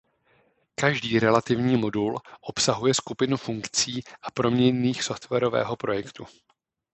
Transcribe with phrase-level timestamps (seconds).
[0.75, 6.25] Každý relativní modul obsahuje skupinu funkcí a proměnných softwarového projektu.